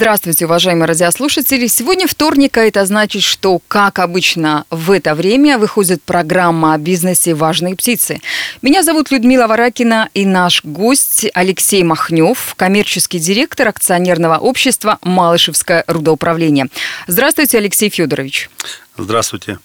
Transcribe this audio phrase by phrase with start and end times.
[0.00, 1.66] Здравствуйте, уважаемые радиослушатели.
[1.66, 7.34] Сегодня вторник, а это значит, что, как обычно, в это время выходит программа о бизнесе
[7.34, 8.20] «Важные птицы».
[8.62, 16.68] Меня зовут Людмила Варакина, и наш гость Алексей Махнев, коммерческий директор акционерного общества «Малышевское рудоуправление».
[17.08, 18.50] Здравствуйте, Алексей Федорович.
[18.96, 19.58] Здравствуйте.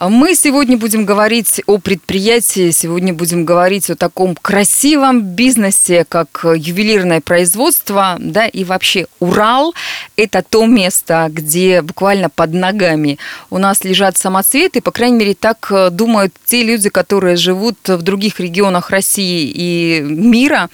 [0.00, 7.20] Мы сегодня будем говорить о предприятии, сегодня будем говорить о таком красивом бизнесе, как ювелирное
[7.20, 9.72] производство, да, и вообще Урал–
[10.16, 13.20] это то место, где буквально под ногами
[13.50, 18.40] у нас лежат самоцветы, по крайней мере, так думают те люди, которые живут в других
[18.40, 20.70] регионах России и мира.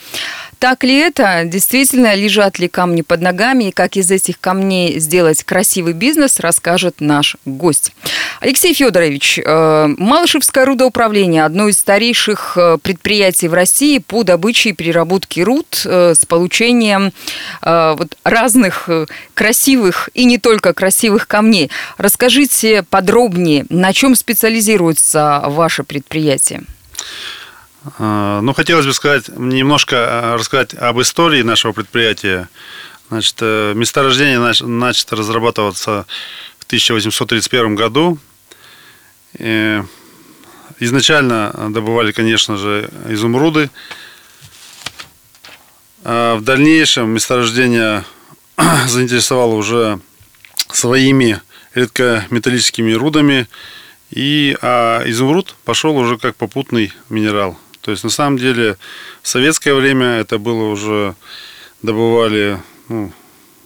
[0.60, 1.44] Так ли это?
[1.46, 3.64] Действительно, лежат ли камни под ногами?
[3.64, 7.92] И как из этих камней сделать красивый бизнес, расскажет наш гость.
[8.40, 14.72] Алексей Федорович, э, Малышевское рудоуправление– одно из старейших э, предприятий в России по добыче и
[14.74, 17.12] переработке руд э, с получением
[17.62, 18.88] вот разных
[19.32, 21.70] красивых и не только красивых камней.
[21.96, 26.64] Расскажите подробнее, на чем специализируется ваше предприятие?
[27.98, 32.48] А, ну, хотелось бы сказать, немножко а, рассказать об истории нашего предприятия.
[33.08, 36.06] Значит, э, месторождение начато разрабатываться
[36.58, 38.18] в 1831 году.
[39.38, 39.82] И
[40.78, 43.70] изначально добывали, конечно же, изумруды.
[46.04, 48.04] А в дальнейшем месторождение
[48.86, 50.00] заинтересовало уже
[50.68, 51.40] своими
[51.74, 53.48] редкометаллическими рудами,
[54.10, 57.58] и а изумруд пошел уже как попутный минерал.
[57.90, 58.78] То есть на самом деле
[59.20, 61.16] в советское время это было уже
[61.82, 63.12] добывали, ну,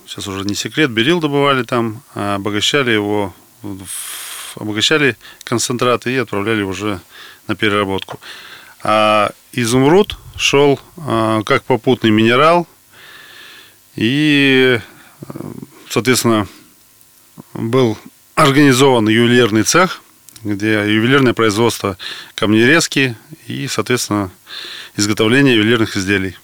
[0.07, 3.35] сейчас уже не секрет, берил добывали там, а обогащали его,
[4.57, 7.01] обогащали концентраты и отправляли уже
[7.49, 8.19] на переработку.
[8.83, 12.67] А изумруд шел а, как попутный минерал
[13.95, 14.81] и,
[15.91, 16.49] соответственно,
[17.53, 17.99] был
[18.37, 20.01] организован ювелирный цех
[20.45, 21.97] где ювелирное производство
[22.35, 23.17] камнерезки
[23.47, 24.31] и, соответственно,
[24.97, 26.37] изготовление ювелирных изделий.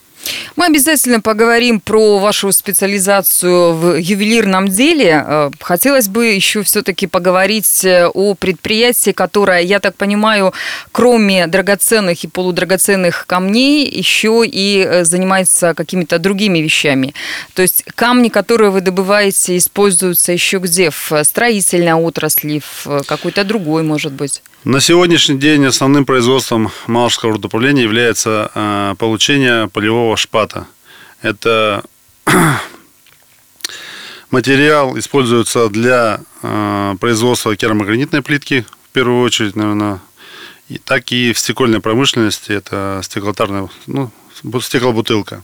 [0.56, 5.24] Мы обязательно поговорим про вашу специализацию в ювелирном деле.
[5.26, 10.52] Э, хотелось бы еще все-таки поговорить э, о предприятии, которое, я так понимаю,
[10.92, 17.14] кроме драгоценных и полудрагоценных камней, еще и э, занимается какими-то другими вещами.
[17.54, 20.91] То есть камни, которые вы добываете, используются еще где?
[20.91, 24.42] В строительной отрасли, в какой-то другой, может быть?
[24.65, 30.66] На сегодняшний день основным производством Малышского рудоуправления является э, получение полевого шпата.
[31.22, 31.82] Это
[34.31, 39.98] материал используется для э, производства керамогранитной плитки, в первую очередь, наверное,
[40.69, 44.10] и, так и в стекольной промышленности, это стеклотарная, ну,
[44.60, 45.42] стеклобутылка.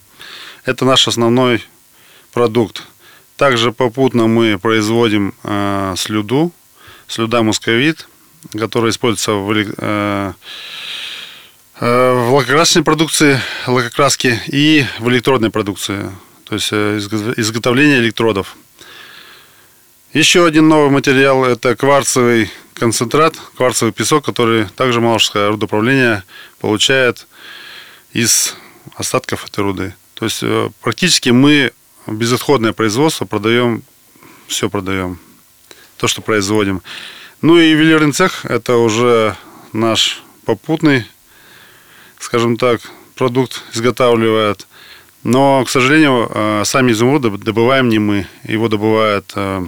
[0.67, 1.65] Это наш основной
[2.35, 2.83] продукт.
[3.39, 6.53] Также попутно мы производим э, слюду,
[7.09, 8.09] слюда московит–
[8.53, 10.33] которая используется в, э,
[11.81, 16.11] э, в лакокрасочной продукции, лакокраске и в электродной продукции,
[16.45, 16.99] то есть э,
[17.37, 18.57] изготовление электродов.
[20.13, 26.23] Еще один новый материал– это кварцевый концентрат, кварцевый песок, который также Малышское рудоуправление
[26.61, 27.27] получает
[28.13, 28.55] из
[28.95, 29.95] остатков этой руды.
[30.15, 30.43] То есть
[30.81, 31.73] практически мы
[32.07, 33.83] безотходное производство продаем,
[34.49, 35.19] все продаем,
[35.97, 36.83] то, что производим.
[37.47, 39.37] Ну и ювелирный цех– это уже
[39.73, 41.07] наш попутный,
[42.19, 42.81] скажем так,
[43.15, 44.67] продукт изготавливает.
[45.23, 48.27] Но, к сожалению, э, сами изумруды добываем не мы.
[48.43, 49.65] Его добывает э,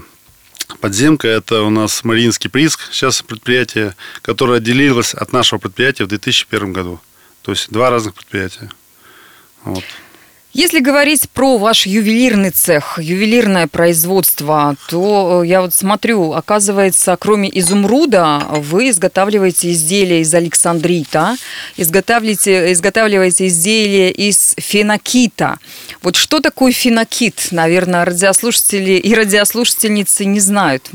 [0.81, 1.29] подземка.
[1.29, 6.99] Это у нас Мариинский прииск, сейчас предприятие, которое отделилось от нашего предприятия в 2001 году.
[7.43, 8.73] То есть два разных предприятия.
[9.63, 9.85] Вот.
[10.55, 17.51] Если говорить про ваш ювелирный цех, ювелирное производство, то э, я вот смотрю, оказывается, кроме
[17.59, 21.37] изумруда, вы изготавливаете изделия из александрита,
[21.77, 25.59] изготавливаете, изготавливаете изделия из фенокита.
[26.03, 27.49] Вот что такое фенокит?
[27.51, 30.91] Наверное, радиослушатели и радиослушательницы не знают.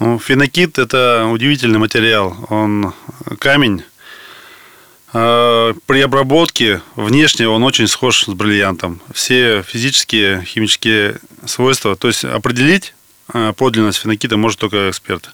[0.00, 2.36] Ну, фенокит– это удивительный материал.
[2.50, 2.92] Он
[3.38, 3.84] камень,
[5.14, 9.00] при обработке внешне он очень схож с бриллиантом.
[9.12, 12.94] Все физические, химические свойства, то есть определить
[13.28, 15.30] а, подлинность фенокита может только эксперт.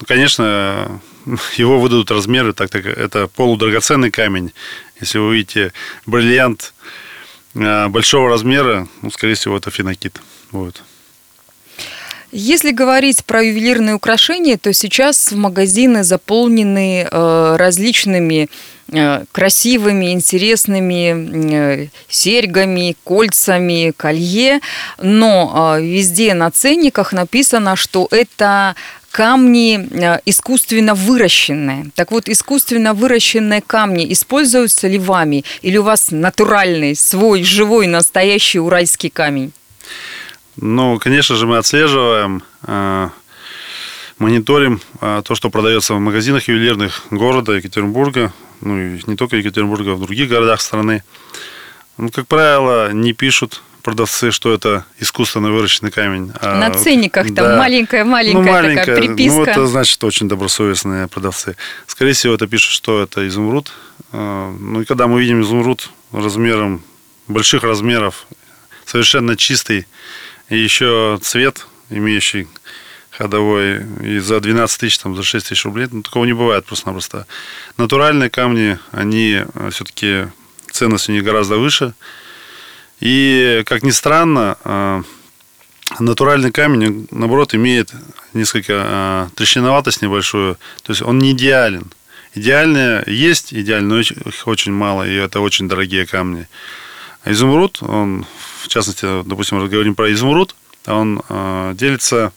[0.00, 1.00] Ну, конечно,
[1.56, 4.52] его выдадут размеры, так как это полудрагоценный камень.
[5.00, 5.72] Если вы увидите
[6.06, 6.74] бриллиант
[7.54, 10.20] а, большого размера, ну, скорее всего, это фенокит.
[10.50, 10.82] Вот.
[12.36, 18.48] Если говорить про ювелирные украшения, то сейчас магазины заполнены э, различными э,
[19.32, 24.60] красивыми, интересными э, серьгами, кольцами, колье,
[25.02, 28.74] но э, везде на ценниках написано, что это
[29.10, 31.90] камни э, искусственно выращенные.
[31.94, 35.44] Так вот, искусственно выращенные камни используются ли вами?
[35.62, 39.52] Или у вас натуральный, свой, живой, настоящий уральский камень?
[40.56, 43.08] Ну, конечно же, мы отслеживаем, э,
[44.18, 49.92] мониторим э, то, что продается в магазинах ювелирных города Екатеринбурга, ну и не только Екатеринбурга,
[49.92, 51.02] а в других городах страны.
[51.96, 56.32] Ну, как правило, не пишут продавцы, что это искусственно выращенный камень.
[56.40, 57.42] А, На ценниках да.
[57.42, 59.36] там маленькая-маленькая ну, маленькая, такая приписка.
[59.36, 61.56] Ну, это значит очень добросовестные продавцы.
[61.86, 63.72] Скорее всего, это пишут, что это изумруд.
[64.12, 66.82] Э, ну, и когда мы видим изумруд размером,
[67.28, 68.26] больших размеров,
[68.86, 69.86] совершенно чистый,
[70.48, 72.48] и еще цвет, имеющий
[73.16, 77.26] ходовой, и за 12 тысяч, там, за 6 тысяч рублей, ну, такого не бывает просто-напросто.
[77.76, 80.26] Натуральные камни, они э, все-таки,
[80.70, 81.94] ценность у них гораздо выше.
[83.00, 85.02] И, как ни странно, э,
[86.00, 87.92] натуральный камень, наоборот, имеет
[88.32, 91.92] несколько э, трещиноватость небольшую, то есть он не идеален.
[92.34, 96.48] Идеальные есть, идеальные, но их очень мало, и это очень дорогие камни.
[97.22, 98.26] А изумруд, он
[98.60, 100.56] в частности, допустим, говорим про изумруд,
[100.86, 101.22] он
[101.74, 102.32] делится,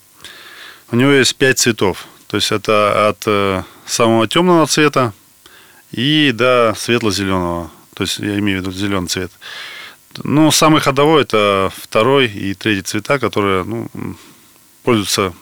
[0.91, 2.07] у него есть пять цветов.
[2.27, 5.13] То есть это от э, самого темного цвета
[5.91, 7.71] и до светло-зеленого.
[7.93, 9.31] То есть я имею в виду зеленый цвет.
[10.23, 13.89] Ну, самый ходовой это второй и третий цвета, которые ну,
[14.83, 15.33] пользуются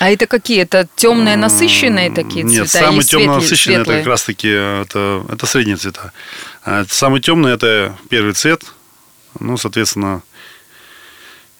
[0.00, 0.62] а это какие?
[0.62, 2.60] Это темные насыщенные такие цвета?
[2.60, 6.12] Нет, самые темно насыщенные это как раз таки это, это средние цвета.
[6.64, 8.64] А самый темный это первый цвет,
[9.40, 10.22] ну, соответственно,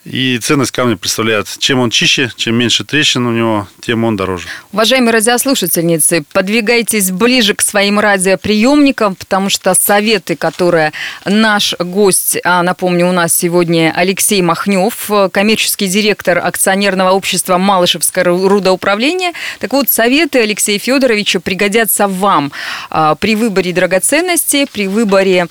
[0.05, 4.49] и ценность камня представляет, чем он чище, чем меньше трещин у него, тем он дороже.
[4.73, 10.93] Уважаемые радиослушательницы, подвигайтесь ближе к своим радиоприемникам, потому что советы, которые
[11.25, 19.33] наш гость, а напомню, у нас сегодня Алексей Махнев, коммерческий директор акционерного общества Малышевское рудоуправление.
[19.59, 22.53] Так вот, советы Алексея Федоровича пригодятся вам
[22.91, 25.49] а, при выборе драгоценностей, при выборе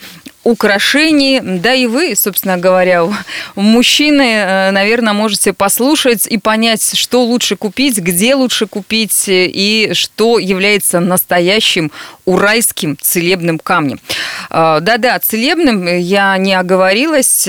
[0.47, 1.41] украшений.
[1.41, 3.05] Да и вы, собственно говоря,
[3.55, 10.39] мужчины, э, наверное, можете послушать и понять, что лучше купить, где лучше купить и что
[10.39, 11.91] является настоящим
[12.23, 13.99] уральским целебным камнем.
[14.49, 17.47] А, да-да, целебным я не оговорилась.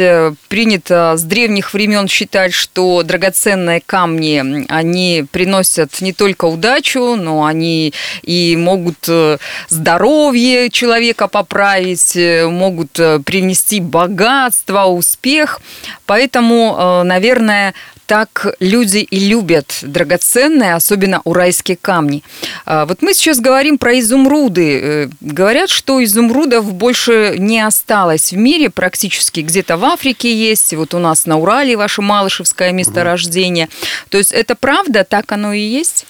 [0.49, 7.93] Принято с древних времен считать, что драгоценные камни, они приносят не только удачу, но они
[8.23, 15.61] и могут э, здоровье человека поправить, э, могут могут э, принести богатство, успех.
[16.06, 17.75] Поэтому, э, наверное,
[18.06, 22.23] так люди и любят драгоценные, особенно уральские камни.
[22.64, 24.81] А, вот мы сейчас говорим про изумруды.
[24.81, 29.40] Э, говорят, что изумрудов больше не осталось в мире практически.
[29.40, 33.69] Где-то в Африке есть, вот у нас на Урале ваше Малышевское месторождение.
[34.08, 36.06] То есть это правда, так оно и есть?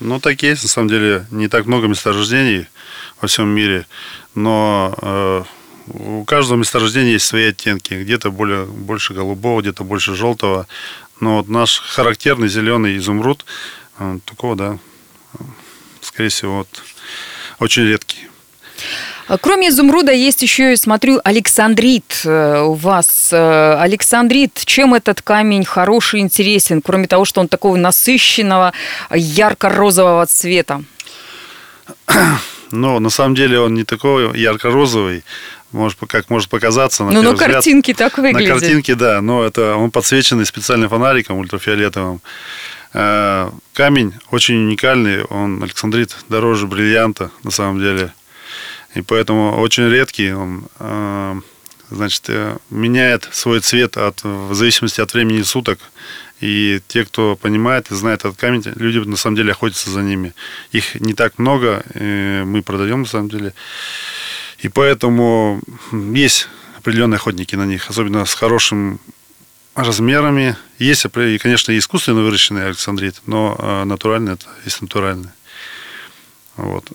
[0.00, 0.64] Ну, так есть.
[0.64, 2.66] На самом деле не так много месторождений
[3.20, 3.86] во всем мире.
[4.34, 5.46] Но
[5.94, 7.94] у каждого месторождения есть свои оттенки.
[7.94, 10.66] Где-то более, больше голубого, где-то больше желтого.
[11.20, 13.44] Но вот наш характерный зеленый изумруд,
[13.98, 14.78] э, такого, да,
[16.00, 16.68] скорее всего, вот,
[17.58, 18.28] очень редкий.
[19.28, 23.28] А кроме изумруда есть еще, смотрю, Александрит э, у вас.
[23.30, 28.72] Э, Александрит, чем этот камень хороший, интересен, кроме того, что он такого насыщенного,
[29.10, 30.82] ярко-розового цвета?
[32.70, 35.24] Но на самом деле он не такой ярко-розовый,
[35.72, 37.04] может, как может показаться.
[37.04, 38.48] На ну, на картинке так выглядит.
[38.48, 42.20] На картинке, да, но это он подсвеченный специальным фонариком ультрафиолетовым.
[42.94, 48.12] Э, камень очень уникальный, он александрит дороже бриллианта на самом деле.
[48.94, 51.40] И поэтому очень редкий, он э,
[51.90, 55.78] значит, э, меняет свой цвет от, в зависимости от времени суток.
[56.40, 60.34] И те, кто понимает и знает этот камень, люди на самом деле охотятся за ними.
[60.70, 63.54] Их не так много, мы продаем на самом деле.
[64.58, 65.60] И поэтому
[65.92, 69.00] есть определенные охотники на них, особенно с хорошим
[69.74, 70.56] размерами.
[70.78, 75.30] Есть, конечно, искусственно выращенный александрит, но а, натуральный это есть натуральный.
[76.56, 76.90] Вот.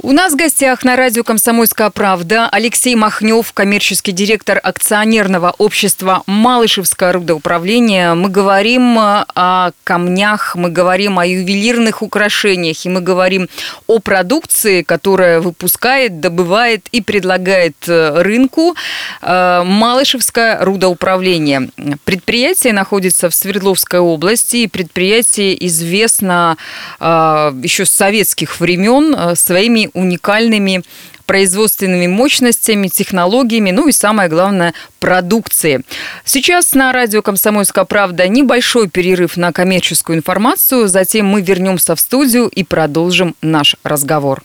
[0.00, 7.12] У нас в гостях на радио «Комсомольская правда» Алексей Махнев, коммерческий директор акционерного общества «Малышевское
[7.12, 8.14] рудоуправление».
[8.14, 13.48] Мы говорим э, о камнях, мы говорим о ювелирных украшениях, и мы говорим
[13.88, 18.76] о продукции, которая выпускает, добывает и предлагает э, рынку
[19.20, 21.70] э, «Малышевское рудоуправление».
[22.04, 26.56] Предприятие находится в Свердловской области, и предприятие известно
[27.00, 30.82] еще с советских времен своими уникальными
[31.28, 35.82] производственными мощностями, технологиями, ну и самое главное, продукции.
[36.24, 42.48] Сейчас на радио «Комсомольская правда» небольшой перерыв на коммерческую информацию, затем мы вернемся в студию
[42.48, 44.42] и продолжим наш разговор.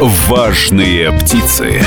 [0.00, 1.80] Важные птицы.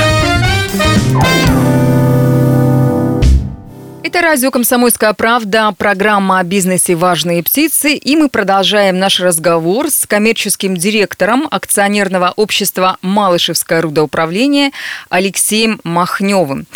[4.08, 7.92] Это радио «Комсомольская правда», программа о бизнесе «Важные птицы».
[7.92, 14.70] И мы продолжаем наш разговор с коммерческим директором акционерного общества «Малышевское рудоуправление»
[15.10, 16.66] Алексеем Махневым.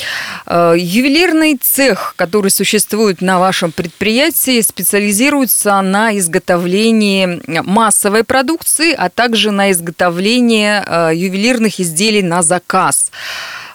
[0.45, 9.53] Э, ювелирный цех, который существует на вашем предприятии, специализируется на изготовлении массовой продукции, а также
[9.53, 13.11] на изготовлении э, ювелирных изделий на заказ.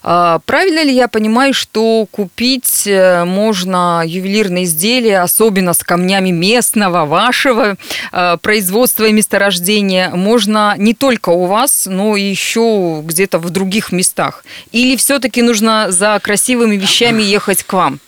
[0.10, 7.06] А, правильно ли я понимаю, что купить э, можно ювелирные изделия, особенно с камнями местного,
[7.06, 7.76] вашего
[8.14, 14.46] э, производства и месторождения, можно не только у вас, но еще где-то в других местах?
[14.72, 18.00] Или все-таки нужно за красивыми вещами ехать к вам?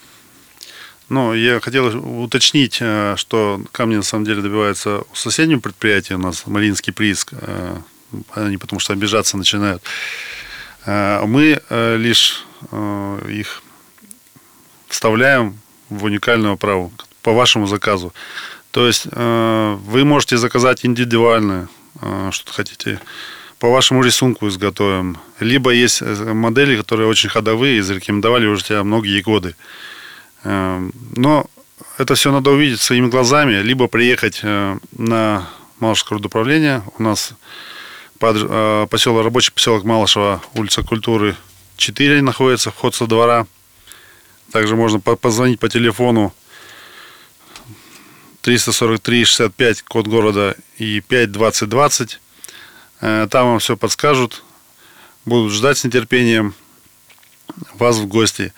[1.10, 1.88] Ну, я хотел
[2.24, 7.34] уточнить, э, что камни на самом деле добиваются у соседнего предприятия, у нас Мариинский прииск,
[8.36, 9.84] они потому что обижаться начинают.
[10.90, 13.62] Э, мы э, лишь э, их
[14.88, 16.92] вставляем в уникальную оправу
[17.22, 18.14] по вашему заказу.
[18.72, 21.68] То есть вы можете заказать индивидуально,
[22.32, 23.00] что хотите,
[23.58, 25.18] по вашему рисунку изготовим.
[25.40, 29.56] Либо есть модели, которые очень ходовые, и зарекомендовали уже тебя многие годы.
[30.44, 31.46] Но
[31.98, 36.84] это все надо увидеть своими глазами, либо приехать на Малышское управление.
[37.00, 37.34] У нас
[38.20, 41.36] под, э, поселок, рабочий поселок Малышева, улица Культуры
[41.78, 43.48] 4 находится, вход со двора.
[44.52, 46.34] Также можно позвонить по телефону
[48.42, 52.20] 343 65, код города и 5 20 20.
[53.00, 54.44] Там вам все подскажут,
[55.26, 56.54] будут ждать с нетерпением
[57.76, 58.54] вас в гости.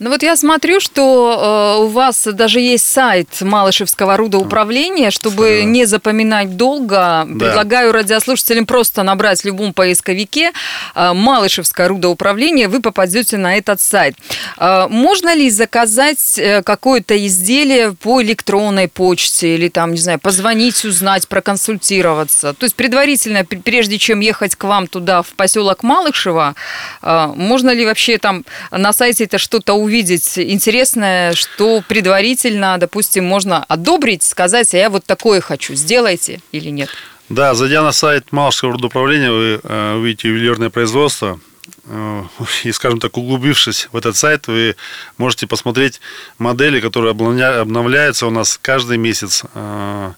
[0.00, 5.64] Ну вот я смотрю, что э, у вас даже есть сайт Малышевского рудоуправления, чтобы да.
[5.64, 7.26] не запоминать долго.
[7.26, 7.26] Да.
[7.26, 10.52] Предлагаю радиослушателям просто набрать в любом поисковике
[10.94, 14.16] э, Малышевское рудоуправление, вы попадете на этот сайт.
[14.56, 20.82] Э, можно ли заказать э, какое-то изделие по электронной почте или там, не знаю, позвонить,
[20.82, 22.54] узнать, проконсультироваться?
[22.54, 26.54] То есть предварительно, прежде чем ехать к вам туда, в поселок Малышево,
[27.02, 29.89] э, можно ли вообще там на сайте это что-то увидеть?
[29.90, 36.70] Увидеть интересное, что предварительно, допустим, можно одобрить, сказать, а я вот такое хочу, сделайте или
[36.70, 36.88] нет?
[37.28, 41.40] Да, зайдя на сайт Малышского родоуправления, вы э, увидите ювелирное производство,
[41.86, 42.22] э,
[42.64, 44.76] и, скажем так, углубившись в этот сайт, вы
[45.18, 46.00] можете посмотреть
[46.38, 49.42] модели, которые обновляются у нас каждый месяц.
[49.54, 50.12] Э,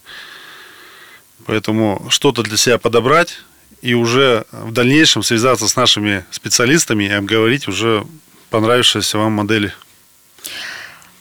[1.46, 3.38] поэтому что-то для себя подобрать
[3.80, 8.04] и уже в дальнейшем связаться с нашими специалистами и обговорить уже
[8.52, 9.72] понравившиеся вам модели.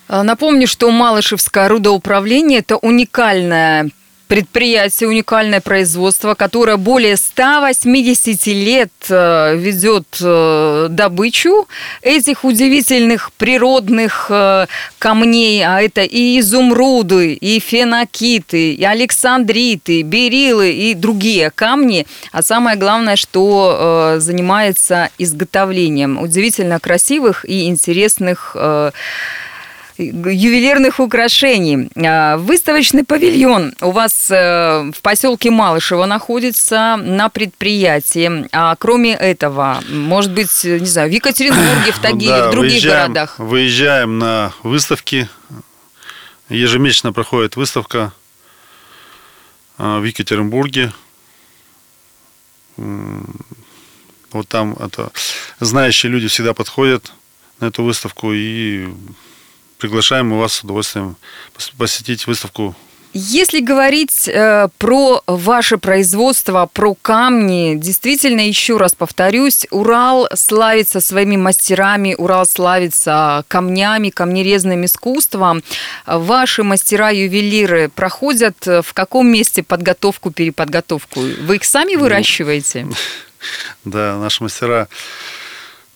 [0.08, 3.90] А, напомню, что Малышевское рудоуправление– это уникальное
[4.32, 11.68] предприятие, уникальное производство, которое более 180 лет э, ведет э, добычу
[12.02, 14.68] этих удивительных природных э,
[15.00, 22.78] камней, а это и изумруды, и фенокиты, и александриты, берилы и другие камни, а самое
[22.78, 28.56] главное, что занимается изготовлением удивительно красивых и интересных
[30.06, 31.90] ювелирных украшений.
[31.96, 38.48] А, выставочный павильон у вас э, в поселке Малышево находится на предприятии.
[38.52, 43.14] А кроме этого, может быть, не знаю, в Екатеринбурге, в Тагиле, да, в других выезжаем,
[43.14, 43.40] городах?
[43.40, 45.30] Выезжаем на выставки.
[46.50, 48.12] Ежемесячно проходит выставка
[49.78, 50.92] а, в Екатеринбурге.
[54.32, 55.12] Вот там это
[55.60, 57.12] знающие люди всегда подходят
[57.60, 58.88] на эту выставку и
[59.82, 61.16] приглашаем мы вас с удовольствием
[61.78, 62.76] посетить выставку
[63.14, 71.36] Если говорить э, про ваше производство, про камни, действительно, еще раз повторюсь, Урал славится своими
[71.36, 75.64] мастерами, Урал славится камнями, камнерезным искусством.
[76.06, 81.22] Ваши мастера-ювелиры проходят в каком месте подготовку, переподготовку?
[81.22, 82.86] Вы их сами ну, выращиваете?
[82.86, 82.94] Ну,
[83.92, 84.88] да, наши мастера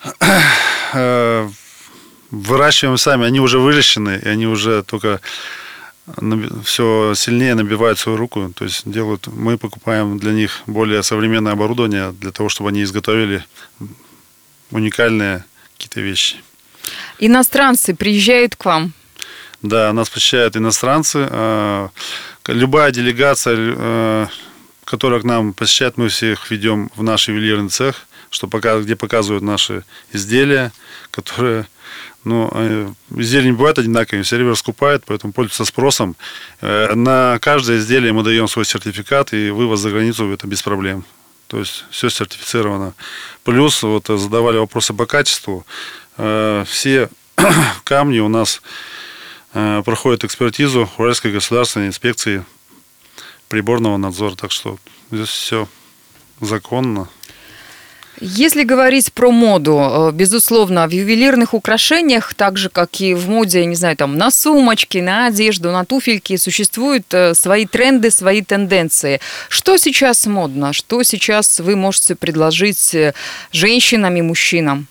[0.94, 1.50] э,
[2.36, 5.22] выращиваем сами, они уже выращены, и они уже только
[6.63, 12.12] все сильнее набивают свою руку, то есть делают, мы покупаем для них более современное оборудование
[12.12, 13.44] для того, чтобы они изготовили
[14.70, 16.38] уникальные какие-то вещи.
[17.18, 18.94] Иностранцы приезжают к вам?
[19.63, 21.27] Да, нас посещают иностранцы.
[21.32, 21.89] А,
[22.46, 24.27] любая делегация, э,
[24.84, 29.44] которая к нам посещает, мы всех ведем в наш ювелирный цех, что пока, где показывают
[29.44, 30.72] наши изделия,
[31.10, 31.65] которые
[32.25, 36.15] ну, э, изделия не бывают одинаковыми, все время раскупают, поэтому пользуются спросом.
[36.60, 41.05] Э, на каждое изделие мы даем свой сертификат, и вывоз за границу это без проблем.
[41.48, 42.96] То есть все сертифицировано.
[43.44, 45.65] Плюс вот задавали вопросы по качеству.
[46.17, 47.10] Э, все
[47.84, 48.62] камни у нас
[49.86, 52.44] проходят экспертизу Уральской государственной инспекции
[53.48, 54.36] приборного надзора.
[54.36, 54.77] Так что
[55.12, 55.70] здесь все
[56.41, 57.08] законно.
[58.22, 63.65] Если говорить про моду, э, безусловно, в ювелирных украшениях, так же, как и в моде,
[63.65, 69.19] не знаю, там, на сумочки, на одежду, на туфельки, существуют э, свои тренды, свои тенденции.
[69.50, 70.72] Что сейчас модно?
[70.72, 73.13] Что сейчас вы можете предложить э,
[73.51, 74.88] женщинам и мужчинам?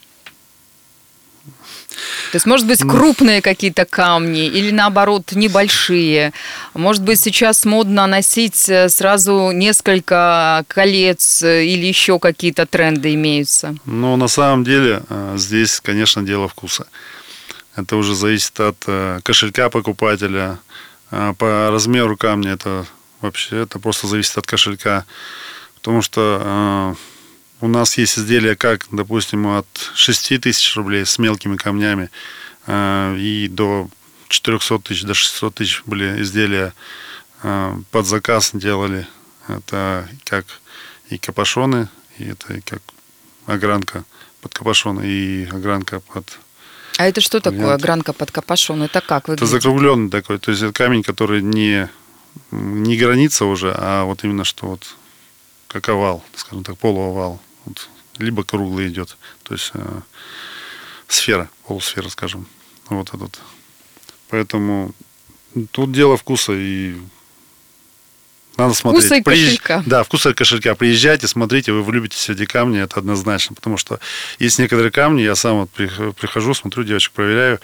[2.31, 6.33] То есть, может быть, крупные какие-то камни или, наоборот, небольшие.
[6.73, 13.75] Может быть, сейчас модно носить э, сразу несколько колец э, или еще какие-то тренды имеются?
[13.85, 16.87] Ну, на самом деле, э, здесь, конечно, дело вкуса.
[17.75, 18.77] Это уже зависит от
[19.23, 20.59] кошелька покупателя.
[21.09, 22.85] По размеру камня это
[23.19, 25.03] вообще, это просто зависит от кошелька.
[25.75, 26.95] Потому что
[27.65, 32.09] у нас есть изделия как, допустим, от 6 тысяч рублей с мелкими камнями
[32.67, 33.89] э, и до
[34.29, 36.73] 400 тысяч, до 600 тысяч были изделия
[37.41, 39.07] э, под заказ делали.
[39.47, 40.45] Это как
[41.09, 42.81] и капошоны, и это как
[43.47, 44.05] огранка
[44.41, 46.37] под капошон, и огранка под
[46.97, 48.83] а это что такое огранка под капошон?
[48.83, 49.43] Это как выглядит?
[49.43, 51.89] Это закругленный такой, то есть это камень, который не,
[52.51, 54.95] не граница уже, а вот именно что вот
[55.67, 57.41] как овал, скажем так, полуовал.
[57.65, 60.01] Вот, либо круглый идет, то есть э,
[61.07, 62.47] сфера, полусфера, скажем.
[62.89, 63.39] Вот этот.
[64.29, 64.93] Поэтому
[65.71, 66.95] тут дело вкуса и
[68.57, 69.05] надо смотреть.
[69.05, 69.83] Вкуса и кошелька.
[69.85, 70.75] Да, вкуса и кошелька.
[70.75, 73.55] Приезжайте, смотрите, вы влюбитесь в эти камни, это однозначно.
[73.55, 73.99] Потому что
[74.39, 77.59] есть некоторые камни, я сам вот прихожу, смотрю, девочек проверяю.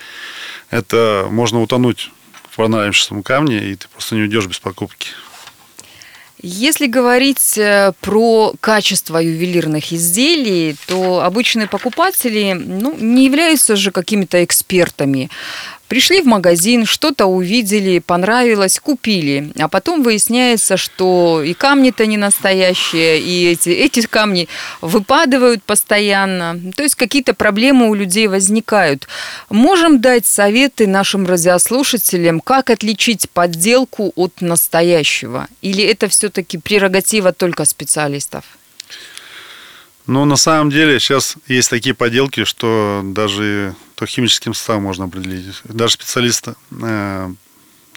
[0.70, 2.12] Это можно утонуть
[2.50, 5.10] в понравившемся камне, и ты просто не уйдешь без покупки.
[6.44, 14.44] Если говорить э, про качество ювелирных изделий, то обычные покупатели ну, не являются же какими-то
[14.44, 15.30] экспертами.
[15.92, 19.52] Пришли в магазин, что-то увидели, понравилось, купили.
[19.60, 24.48] А потом выясняется, что и камни-то не настоящие, и эти, эти камни
[24.80, 26.58] выпадают постоянно.
[26.78, 29.10] То есть какие-то проблемы у людей возникают.
[29.50, 35.50] Можем дать советы нашим радиослушателям, как отличить подделку от настоящего?
[35.62, 38.46] Или это все-таки прерогатива только специалистов?
[40.08, 45.56] Ну, на самом деле, сейчас есть такие поделки, что даже то химическим составом можно определить.
[45.64, 47.34] Даже специалист э,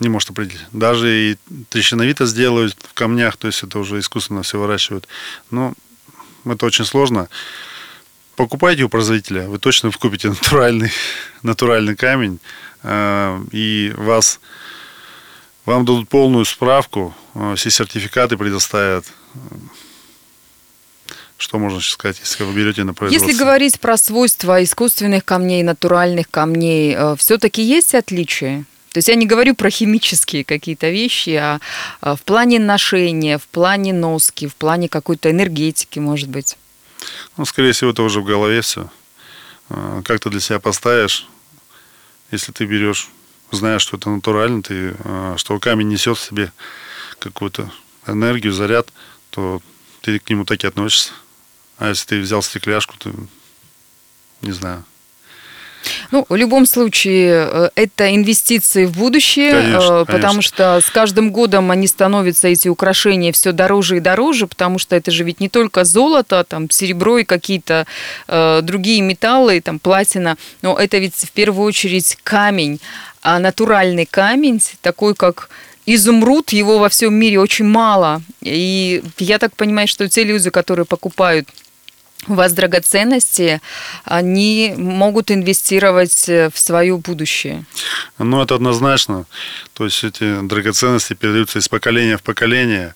[0.01, 0.67] не может определить.
[0.73, 1.37] Даже и
[1.71, 5.09] трещиновито сделают в камнях, то есть это уже искусственно все выращивают.
[5.51, 5.75] Но
[6.45, 7.29] это очень сложно.
[8.37, 10.93] Покупайте у производителя, вы точно купите натуральный,
[11.43, 12.39] натуральный камень,
[12.83, 14.41] э, и вас,
[15.65, 19.07] вам дадут полную справку, э, все сертификаты предоставят
[21.37, 23.27] что можно сейчас сказать, если вы берете на производство?
[23.27, 28.65] Если говорить про свойства искусственных камней, натуральных камней, э, все-таки есть отличия?
[28.95, 31.61] То есть я не говорю про химические какие-то вещи, а,
[32.01, 36.57] а в плане ношения, в плане носки, в плане какой-то энергетики, может быть.
[37.37, 38.89] Ну, скорее всего, это уже в голове все.
[39.69, 41.27] А, как ты для себя поставишь,
[42.31, 43.09] если ты берешь,
[43.51, 46.53] знаешь, что это натурально, ты, а, что камень несет в себе
[47.19, 47.73] какую-то
[48.07, 48.93] энергию, заряд,
[49.31, 49.61] то
[50.03, 51.11] ты к нему так и относишься.
[51.79, 53.13] А если ты взял стекляшку, то
[54.43, 54.85] не знаю.
[56.11, 60.43] Ну, в любом случае, э, это инвестиции в будущее, конечно, э, потому конечно.
[60.43, 65.11] что с каждым годом они становятся, эти украшения, все дороже и дороже, потому что это
[65.11, 67.87] же ведь не только золото, там, серебро и какие-то
[68.29, 72.81] э, другие металлы, там, платина, но это ведь в первую очередь камень,
[73.23, 75.49] а натуральный камень, такой как
[75.87, 78.23] изумруд, его во всем мире очень мало.
[78.41, 81.49] И я так понимаю, что те люди, которые покупают
[82.27, 83.61] у вас драгоценности,
[84.05, 87.65] они могут инвестировать в свое будущее.
[88.19, 89.27] Ну, это однозначно.
[89.75, 92.95] То есть эти драгоценности передаются из поколения в поколение.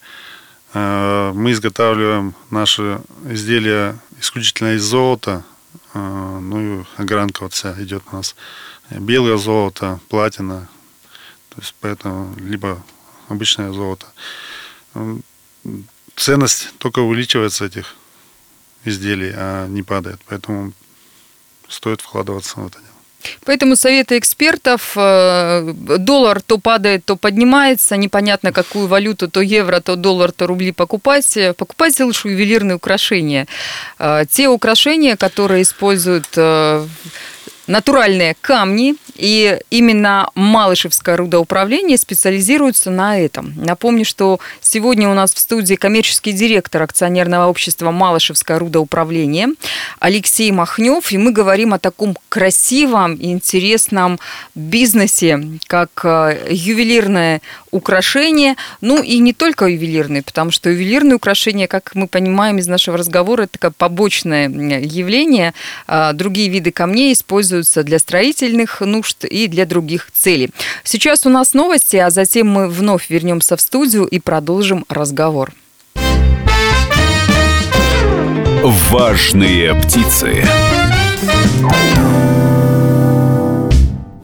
[0.74, 5.44] Э, мы изготавливаем наши изделия исключительно из золота.
[5.94, 8.34] Э, ну и огранка вот вся идет у нас.
[8.90, 10.68] Белое золото, платина.
[11.50, 12.82] То есть поэтому либо
[13.28, 14.06] обычное золото.
[14.94, 15.16] Э,
[16.16, 17.94] ценность только увеличивается этих
[18.84, 20.20] изделий, а не падает.
[20.26, 20.72] Поэтому
[21.68, 22.88] стоит вкладываться в это дело.
[23.44, 29.96] Поэтому советы экспертов, э, доллар то падает, то поднимается, непонятно какую валюту, то евро, то
[29.96, 31.38] доллар, то рубли покупать.
[31.56, 33.46] Покупайте лучше ювелирные украшения.
[33.98, 36.86] Э, те украшения, которые используют э,
[37.68, 43.52] натуральные камни, и именно Малышевское рудоуправление специализируется на этом.
[43.56, 49.48] Напомню, что сегодня у нас в студии коммерческий директор акционерного общества Малышевское рудоуправление
[50.00, 54.18] Алексей Махнев, и мы говорим о таком красивом и интересном
[54.54, 61.94] бизнесе, как э, ювелирное украшение, ну и не только ювелирные, потому что ювелирные украшения, как
[61.94, 65.52] мы понимаем из нашего разговора, это такое побочное явление.
[65.86, 67.12] А другие виды камней
[67.58, 70.50] используются для строительных нужд и для других целей.
[70.84, 75.52] Сейчас у нас новости, а затем мы вновь вернемся в студию и продолжим разговор.
[78.62, 80.44] Важные птицы.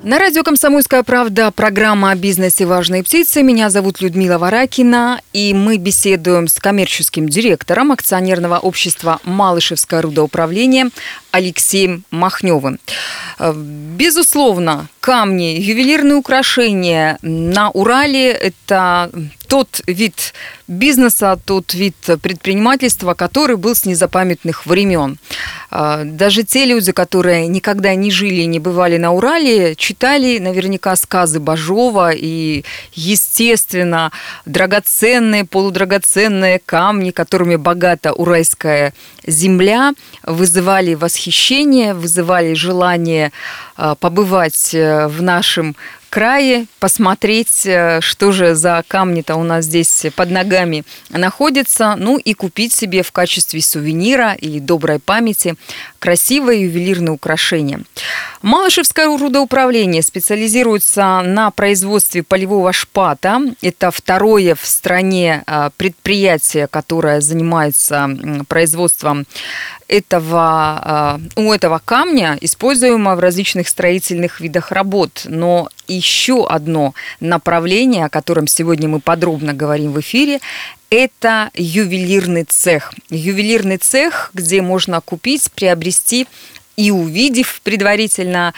[0.05, 3.42] На радио «Комсомольская правда» программа о бизнесе «Важные птицы».
[3.42, 10.90] Меня зовут Людмила Варакина, и мы беседуем с коммерческим директором акционерного общества «Малышевское рудоуправление»
[11.35, 12.79] Алексеем Махневым.
[13.38, 19.11] Э, безусловно, камни, ювелирные украшения на Урале– это
[19.49, 20.33] тот вид
[20.66, 25.18] бизнеса, тот вид предпринимательства, который был с незапамятных времен.
[25.70, 30.97] А, даже те люди, которые никогда не жили и не бывали на Урале, читали наверняка
[30.97, 34.11] сказы Бажова и, естественно,
[34.47, 38.94] драгоценные, полудрагоценные камни, которыми богата уральская
[39.27, 39.92] земля,
[40.23, 41.24] вызывали восхищение,
[41.95, 43.33] вызывали желание
[43.77, 45.77] а, побывать э, в нашем
[46.15, 52.35] крае, посмотреть, э, что же за камни-то у нас здесь под ногами находится, ну и
[52.35, 55.57] купить себе в качестве сувенира и доброй памяти
[55.99, 57.81] красивое ювелирное украшение.
[58.43, 63.41] Малышевское рудоуправление специализируется на производстве полевого шпата.
[63.61, 68.09] Это второе в стране э, предприятие, которое занимается
[68.47, 69.27] производством
[69.88, 75.23] этого, э, у этого камня, используемого в различных строительных видах работ.
[75.25, 80.40] Но еще одно направление, о котором сегодня мы подробно говорим в эфире,
[80.90, 82.92] это ювелирный цех.
[83.11, 86.27] Ювелирный цех, где можно купить, приобрести
[86.77, 88.53] и увидев предварительно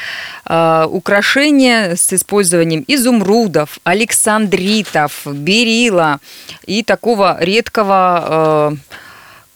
[0.45, 6.21] э, украшения с использованием изумрудов, александритов, берила
[6.67, 8.77] и такого редкого э,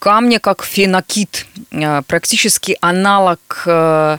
[0.01, 4.17] камня, как фенокит, э, практически аналог э,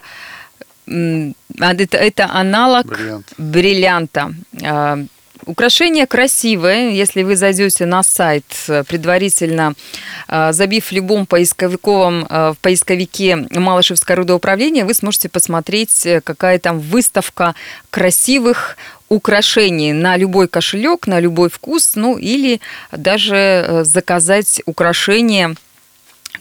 [0.86, 3.32] это, это аналог Бриллиант.
[3.38, 4.34] бриллианта.
[4.62, 4.98] А,
[5.46, 6.90] украшение красивое.
[6.90, 9.74] Если вы зайдете на сайт, э, предварительно
[10.28, 16.58] а, забив в любом поисковиковом, э, в поисковике Малышевское рудоуправление, вы сможете посмотреть, э, какая
[16.58, 17.54] там выставка
[17.90, 18.76] красивых
[19.08, 22.60] украшений на любой кошелек, на любой вкус, ну или
[22.92, 25.54] даже заказать украшения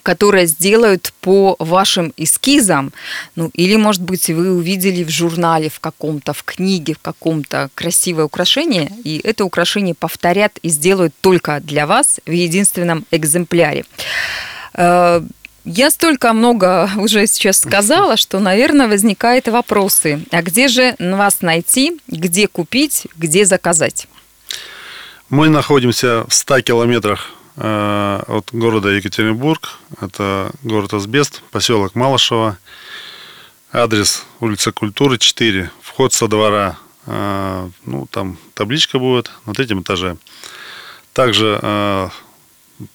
[0.04, 2.94] которые сделают по вашим эскизам.
[3.36, 8.26] Ну, или, может быть, вы увидели в журнале в каком-то, в книге, в каком-то красивое
[8.26, 13.86] украшение, и это украшение повторят и сделают только для вас в единственном экземпляре.
[14.74, 15.22] Э,
[15.66, 20.22] я столько много уже сейчас сказала, что, наверное, возникают вопросы.
[20.32, 24.08] А где же вас найти, где купить, где заказать?
[25.30, 29.78] Мы находимся в 100 километрах от города Екатеринбург.
[30.00, 32.58] Это город Асбест, поселок Малышево.
[33.74, 35.72] Адрес улица Культуры, 4.
[35.82, 36.78] Вход со двора.
[37.06, 40.18] Э, ну, там табличка будет на третьем этаже.
[41.14, 42.10] Также э,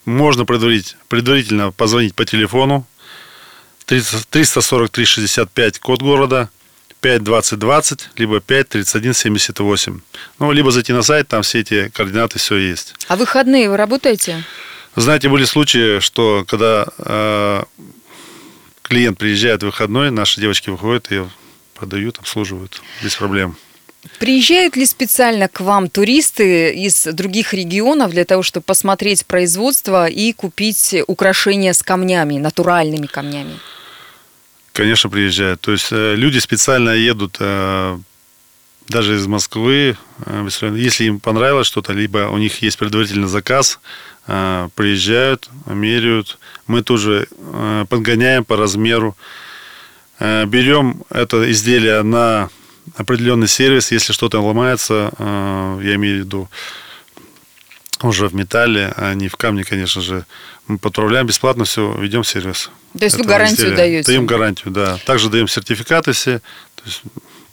[0.04, 2.86] можно предварительно позвонить по телефону
[3.86, 6.50] 343 65 код города
[7.00, 10.00] 5 20 20, либо 5 31 78.
[10.38, 12.94] Ну, либо зайти на сайт, там все эти координаты, все есть.
[13.08, 14.44] А выходные вы работаете?
[14.96, 17.62] Знаете, были случаи, что когда э,
[18.82, 21.22] клиент приезжает в выходной, наши девочки выходят и
[21.74, 23.56] продают, обслуживают без проблем.
[24.18, 30.32] Приезжают ли специально к вам туристы из других регионов для того, чтобы посмотреть производство и
[30.32, 33.58] купить украшения с камнями, натуральными камнями?
[34.76, 35.62] Конечно, приезжают.
[35.62, 37.98] То есть э, люди специально едут э,
[38.88, 43.80] даже из Москвы, э, если им понравилось что-то, либо у них есть предварительный заказ,
[44.26, 46.38] приезжают, меряют.
[46.66, 47.28] Мы тоже
[47.88, 49.16] подгоняем по размеру.
[50.18, 52.50] Берем это изделие на
[52.96, 56.48] определенный сервис, если что-то ломается, я имею в виду
[58.02, 60.26] уже в металле, а не в камне, конечно же,
[60.66, 62.70] мы подправляем бесплатно все, ведем сервис.
[62.98, 63.76] То есть вы гарантию изделия.
[63.76, 64.06] даете?
[64.06, 64.98] Даем гарантию, да.
[65.06, 66.40] Также даем сертификаты все.
[66.74, 67.02] То есть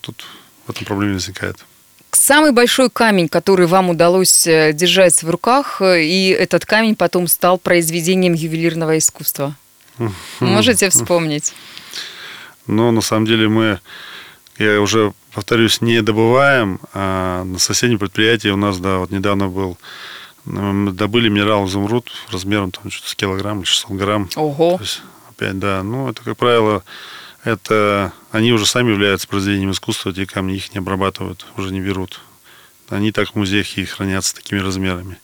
[0.00, 0.24] тут
[0.66, 1.64] в этом проблеме не возникает.
[2.12, 7.26] Самый большой камень, который вам удалось э, держать в руках, э, и этот камень потом
[7.26, 9.56] стал произведением ювелирного искусства.
[10.40, 11.52] Можете вспомнить?
[12.66, 13.80] Ну, на самом деле мы,
[14.58, 19.76] я уже повторюсь, не добываем, а на соседнем предприятии у нас, да, вот недавно был
[20.46, 24.28] добыли минерал изумруд размером там что-то с килограмм или 600 грамм.
[24.36, 24.76] Ого.
[24.76, 25.82] То есть, опять, да.
[25.82, 26.82] Ну, это, как правило,
[27.44, 32.20] это они уже сами являются произведением искусства, эти камни их не обрабатывают, уже не берут.
[32.88, 35.18] Они так в музеях и хранятся такими размерами.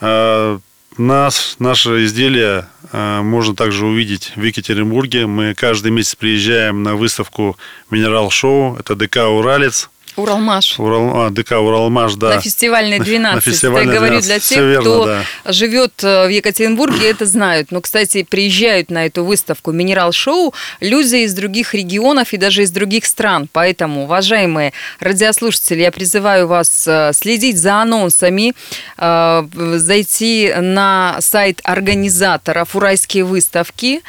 [0.00, 0.58] А
[0.98, 5.26] нас, наше изделие а, можно также увидеть в Екатеринбурге.
[5.26, 7.56] Мы каждый месяц приезжаем на выставку
[7.90, 8.76] «Минерал-шоу».
[8.76, 9.88] Это ДК «Уралец».
[10.16, 10.78] Уралмаш.
[10.78, 12.36] Урал, а, ДК Уралмаш, да.
[12.36, 13.34] На фестивальной 12.
[13.34, 15.52] На фестивальной Я говорю для тех, верно, кто да.
[15.52, 17.70] живет э, в Екатеринбурге, это знают.
[17.70, 23.06] Но, кстати, приезжают на эту выставку «Минерал-шоу» люди из других регионов и даже из других
[23.06, 23.48] стран.
[23.50, 28.54] Поэтому, уважаемые радиослушатели, я призываю вас э, следить за анонсами,
[28.98, 34.02] э, зайти на сайт организаторов «Уральские выставки»,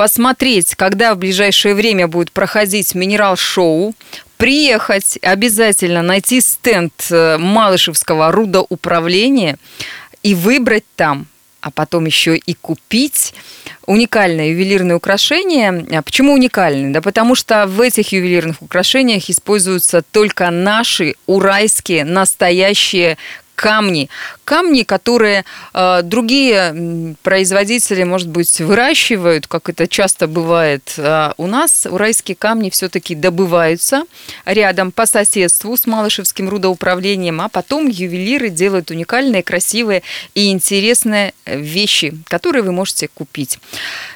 [0.00, 3.94] посмотреть, когда в ближайшее время будет проходить минерал-шоу,
[4.40, 9.58] приехать, обязательно найти стенд э, Малышевского рудоуправления
[10.22, 11.26] и выбрать там
[11.60, 13.34] а потом еще и купить
[13.84, 15.86] уникальное ювелирное украшение.
[15.90, 16.90] А почему уникальное?
[16.90, 23.18] Да потому что в этих ювелирных украшениях используются только наши уральские настоящие
[23.60, 24.08] камни.
[24.44, 25.44] Камни, которые
[25.74, 30.94] э, другие производители, может быть, выращивают, как это часто бывает.
[30.96, 34.04] А у нас уральские камни все-таки добываются
[34.46, 40.02] рядом по соседству с Малышевским рудоуправлением, а потом ювелиры делают уникальные, красивые
[40.34, 43.58] и интересные вещи, которые вы можете купить.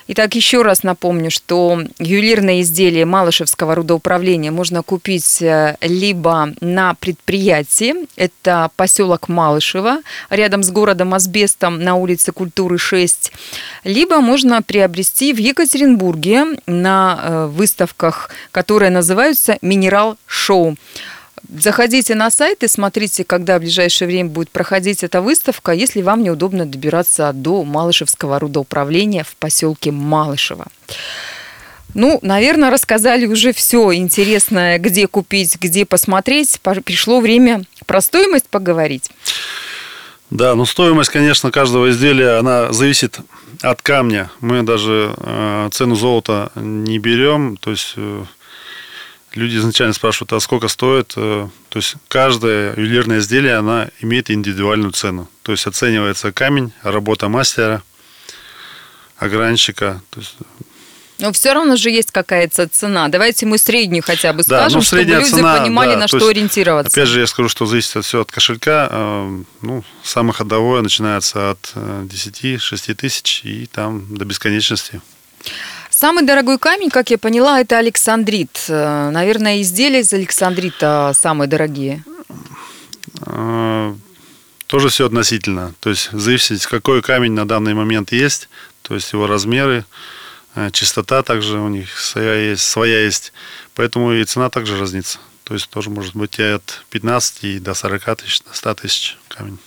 [0.06, 7.94] Итак, еще раз напомню, что ювелирные изделия Малышевского рудоуправления можно купить э, либо на предприятии,
[8.16, 9.98] это поселок Малышева,
[10.30, 13.32] рядом с городом Асбестом на улице Культуры 6,
[13.84, 20.76] либо можно приобрести в Екатеринбурге на э, выставках, которые называются «Минерал Шоу».
[21.48, 26.22] Заходите на сайт и смотрите, когда в ближайшее время будет проходить эта выставка, если вам
[26.22, 30.66] неудобно добираться до Малышевского рудоуправления в поселке Малышево.
[31.94, 36.60] Ну, наверное, рассказали уже все интересное, где купить, где посмотреть.
[36.84, 39.10] Пришло время про стоимость поговорить.
[40.30, 43.20] Да, ну стоимость, конечно, каждого изделия, она зависит
[43.62, 44.30] от камня.
[44.40, 48.24] Мы даже э, цену золота не берем, то есть э,
[49.34, 51.12] люди изначально спрашивают, а сколько стоит.
[51.16, 55.28] Э, то есть каждое ювелирное изделие, она имеет индивидуальную цену.
[55.42, 57.82] То есть оценивается камень, работа мастера,
[59.18, 60.02] огранщика.
[60.10, 60.36] То есть
[61.18, 63.08] но все равно же есть какая-то цена.
[63.08, 66.18] Давайте мы среднюю хотя бы да, скажем, ну, чтобы люди цена, понимали, да, на что
[66.18, 66.92] есть, ориентироваться.
[66.92, 68.88] Опять же, я скажу, что зависит все от кошелька.
[68.90, 72.58] Э, ну, самое ходовое начинается от 10-6
[72.90, 75.00] э, тысяч и там до бесконечности.
[75.88, 78.64] Самый дорогой камень, как я поняла, это Александрит.
[78.68, 82.04] Э, наверное, изделия из Александрита самые дорогие.
[84.66, 85.72] Тоже все относительно.
[85.78, 88.48] То есть зависит, какой камень на данный момент есть,
[88.82, 89.84] то есть его размеры.
[90.54, 93.32] Э, чистота также у них своя есть, своя есть.
[93.74, 95.18] Поэтому и цена также разнится.
[95.44, 99.18] То есть тоже может быть и от 15 и до 40 тысяч, до 100 тысяч
[99.28, 99.58] камень.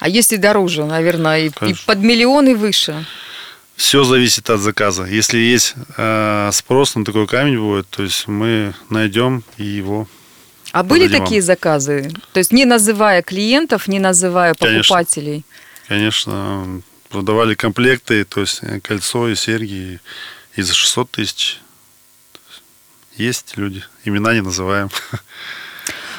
[0.00, 3.06] А если дороже, наверное, и, и под миллион и выше?
[3.76, 5.04] Все зависит от заказа.
[5.04, 10.06] Если есть э, спрос на такой камень будет, то есть мы найдем и его.
[10.72, 11.46] А были такие вам.
[11.46, 12.10] заказы?
[12.32, 15.44] То есть не называя клиентов, не называя покупателей?
[15.86, 16.82] Конечно, конечно
[17.14, 20.00] продавали комплекты, то есть э, кольцо и серьги
[20.56, 21.60] и за 600 тысяч.
[23.16, 24.90] Есть люди, имена не называем.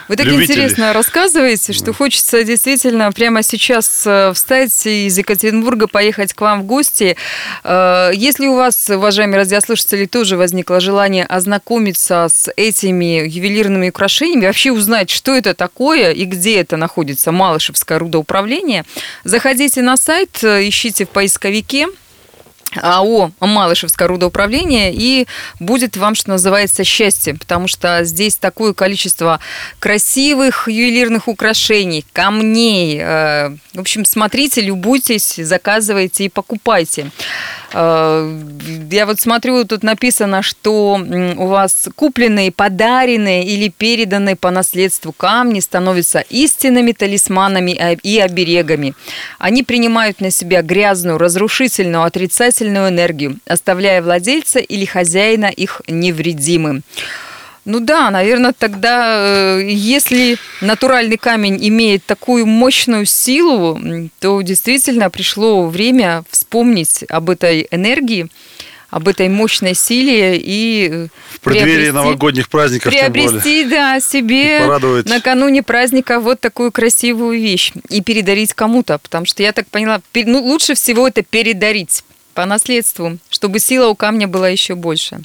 [0.08, 0.54] Вы так любителей.
[0.54, 6.66] интересно рассказываете, что хочется действительно прямо сейчас э, встать из Екатеринбурга поехать к вам в
[6.66, 7.18] гости.
[7.64, 14.72] Э, Если у вас, уважаемые радиослушатели, тоже возникло желание ознакомиться с этими ювелирными украшениями, вообще
[14.72, 18.86] узнать, что это такое и где это находится, Малышевское рудоуправление,
[19.24, 21.88] заходите на сайт, э, ищите в поисковике
[22.82, 25.28] АО «Малышевское рудоуправление» и
[25.60, 29.40] будет вам, что называется, счастье, потому что здесь такое количество
[29.80, 33.00] красивых ювелирных украшений, камней.
[33.02, 37.12] Э, В общем, смотрите, любуйтесь, заказывайте и покупайте.
[37.78, 38.42] Э,
[38.92, 40.98] Я вот смотрю, тут написано, что
[41.38, 48.94] у вас купленные, подаренные или переданные по наследству камни становятся истинными талисманами а- и оберегами.
[49.40, 56.84] Они принимают на себя грязную, разрушительную, отрицательную энергию, оставляя владельца или хозяина их невредимым.
[57.66, 63.80] Ну да, наверное, тогда, э, если натуральный камень имеет такую мощную силу,
[64.20, 68.28] то действительно пришло время вспомнить об этой энергии,
[68.92, 73.30] об этой мощной силе и э, В преддверии приобрести- новогодних праздников, тем более.
[73.30, 75.10] приобрести, да, себе порадовать.
[75.10, 80.40] накануне праздника вот такую красивую вещь и передарить кому-то, потому что я так поняла, ну,
[80.40, 82.04] лучше всего это передарить
[82.36, 85.22] по наследству, чтобы сила у камня была еще больше.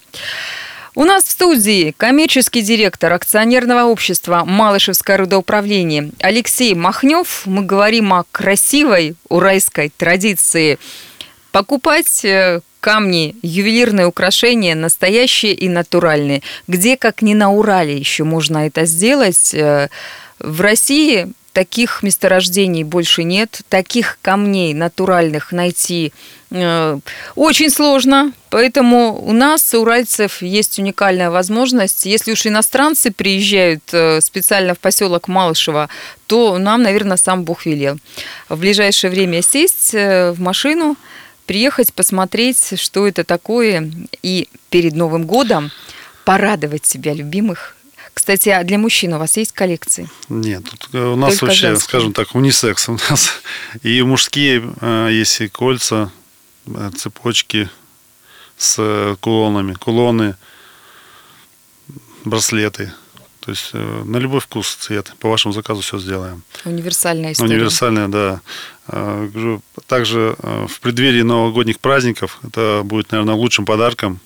[0.96, 7.42] У нас в студии коммерческий директор акционерного общества «Малышевское рудоуправление» Алексей Махнев.
[7.44, 10.81] Мы говорим о красивой уральской традиции
[11.53, 16.42] покупать э, камни, ювелирные украшения, настоящие и натуральные.
[16.66, 19.55] Где, как не на Урале, еще можно это сделать.
[19.55, 19.88] Э,
[20.40, 26.12] В России таких месторождений больше нет, таких камней натуральных найти
[26.50, 26.98] э,
[27.34, 32.06] очень сложно, поэтому у нас, у уральцев, есть уникальная возможность.
[32.06, 35.88] Если уж иностранцы приезжают э, специально в поселок Малышево,
[36.26, 37.98] то нам, наверное, сам Бог велел.
[38.48, 40.96] В ближайшее время сесть э, в машину,
[41.46, 43.90] приехать, посмотреть, что это такое,
[44.22, 45.72] и перед Новым годом
[46.24, 47.76] порадовать себя любимых.
[48.14, 50.09] Кстати, а для мужчин у вас есть коллекции?
[50.29, 51.88] Нет, э, у нас Только вообще, женские.
[51.88, 53.31] скажем так, унисекс у нас.
[53.83, 56.11] И мужские э, есть и кольца,
[56.66, 57.70] э, цепочки
[58.57, 60.37] с кулонами, кулоны,
[62.25, 62.92] браслеты.
[63.40, 65.14] То есть на любой вкус цвет.
[65.18, 66.42] По вашему заказу все сделаем.
[66.66, 67.55] Универсальная история.
[67.55, 68.40] Универсальная, да.
[69.87, 74.20] Также в преддверии новогодних праздников это будет, наверное, лучшим подарком,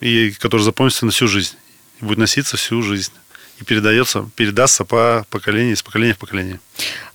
[0.00, 1.54] и который запомнится на всю жизнь.
[2.00, 3.12] И будет носиться всю жизнь.
[3.58, 6.60] И передается, передастся по поколению, из поколения в поколение.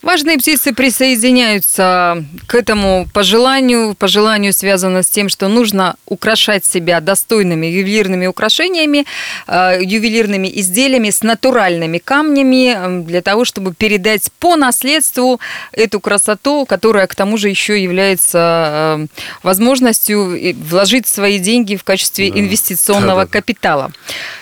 [0.02, 3.96] Важные птицы присоединяются к этому пожеланию.
[3.96, 9.06] Пожеланию связано с тем, что нужно украшать себя достойными ювелирными украшениями,
[9.48, 15.40] э, ювелирными изделиями с натуральными камнями э, для того, чтобы передать по наследству
[15.72, 19.06] эту красоту, которая к тому же еще является э,
[19.42, 22.40] возможностью и вложить свои деньги в качестве Да.
[22.40, 23.32] инвестиционного Да-да-да.
[23.32, 23.92] капитала.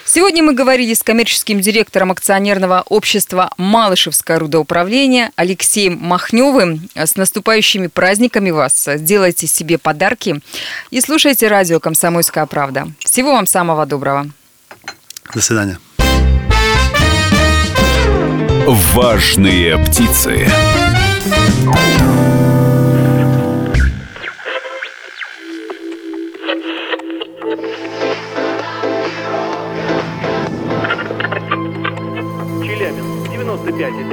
[0.05, 6.89] Сегодня мы говорили с коммерческим директором акционерного общества «Малышевское рудоуправление» Алексеем Махневым.
[6.95, 8.87] С наступающими праздниками вас!
[8.97, 10.41] Делайте себе подарки
[10.91, 12.87] и слушайте радио «Комсомольская правда».
[12.99, 14.27] Всего вам самого доброго!
[15.33, 15.79] До свидания.
[18.65, 20.47] Важные птицы.